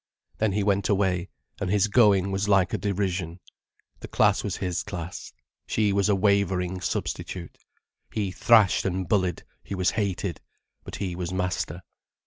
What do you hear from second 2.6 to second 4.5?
a derision. The class